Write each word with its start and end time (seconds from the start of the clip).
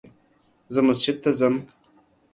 زه 0.73 0.79
مسجد 0.87 1.15
ته 1.23 1.29
ځم 1.39 1.55